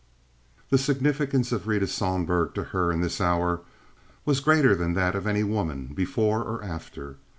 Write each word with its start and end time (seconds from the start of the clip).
The 0.71 0.79
significance 0.79 1.51
of 1.51 1.67
Rita 1.67 1.85
Sohlberg 1.85 2.55
to 2.55 2.63
her 2.73 2.91
in 2.91 3.01
this 3.01 3.21
hour 3.21 3.61
was 4.25 4.39
greater 4.39 4.73
than 4.73 4.95
that 4.95 5.13
of 5.13 5.27
any 5.27 5.43
woman 5.43 5.93
before 5.93 6.41
or 6.41 6.63
after. 6.63 7.17